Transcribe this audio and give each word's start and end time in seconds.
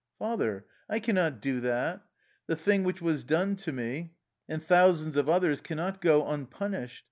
'^" 0.01 0.03
Father, 0.17 0.65
I 0.89 0.99
can 0.99 1.13
not 1.13 1.41
do 1.43 1.59
that. 1.59 2.03
The 2.47 2.55
thing 2.55 2.83
which 2.83 3.03
was 3.03 3.23
done 3.23 3.55
to 3.57 3.71
me 3.71 4.15
and 4.49 4.63
thousands 4.65 5.15
of 5.15 5.29
others 5.29 5.61
can 5.61 5.77
not 5.77 6.01
go 6.01 6.27
unpunished. 6.27 6.99